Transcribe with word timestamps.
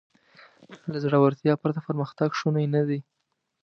له 0.91 0.97
زړهورتیا 1.03 1.53
پرته 1.63 1.79
پرمختګ 1.87 2.29
شونی 2.39 2.65
نهدی. 2.73 2.99